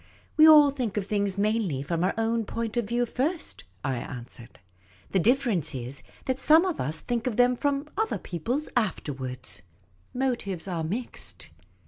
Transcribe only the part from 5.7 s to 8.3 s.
is that some of us think of them from other